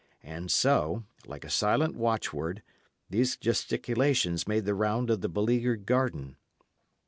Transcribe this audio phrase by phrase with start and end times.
[0.23, 2.63] And so, like a silent watch word,
[3.11, 6.37] these gesticulations made the round of the beleaguered garden.